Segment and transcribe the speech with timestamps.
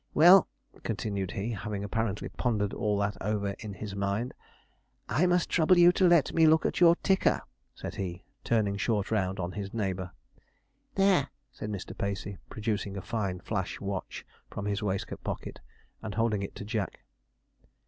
[0.15, 0.47] Well,'
[0.81, 4.33] continued he, having apparently pondered all that over in his mind,
[5.09, 7.43] 'I must trouble you to let me look at your ticker,'
[7.75, 10.09] said he, turning short round on his neighbour.
[10.95, 11.95] 'There,' said Mr.
[11.95, 15.59] Pacey, producing a fine flash watch from his waistcoat pocket,
[16.01, 17.01] and holding it to Jack.